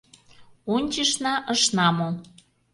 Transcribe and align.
Ончышна, 0.75 1.33
ышна 1.53 1.87
му. 1.97 2.09